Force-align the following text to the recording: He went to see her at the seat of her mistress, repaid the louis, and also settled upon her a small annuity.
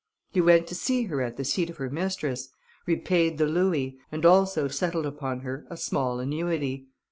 He 0.31 0.41
went 0.41 0.65
to 0.65 0.73
see 0.73 1.03
her 1.03 1.21
at 1.21 1.37
the 1.37 1.43
seat 1.45 1.69
of 1.69 1.77
her 1.77 1.87
mistress, 1.91 2.49
repaid 2.87 3.37
the 3.37 3.45
louis, 3.45 3.99
and 4.11 4.25
also 4.25 4.67
settled 4.67 5.05
upon 5.05 5.41
her 5.41 5.67
a 5.69 5.77
small 5.77 6.19
annuity. 6.19 6.87